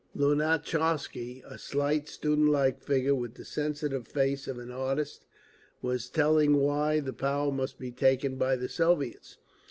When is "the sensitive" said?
3.35-4.07